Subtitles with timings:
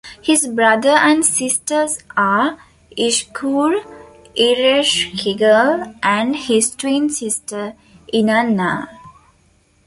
[0.19, 2.57] His brother and sisters are
[2.97, 3.85] Ishkur,
[4.35, 7.75] Ereshkigal, and his twin sister
[8.11, 8.87] Inanna.